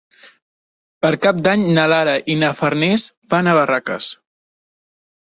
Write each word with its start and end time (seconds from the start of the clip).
Per 1.07 1.11
Cap 1.25 1.43
d'Any 1.49 1.67
na 1.77 1.85
Lara 1.95 2.17
i 2.37 2.41
na 2.41 2.51
Farners 2.63 3.09
van 3.37 3.55
a 3.55 3.57
Barraques. 3.63 4.13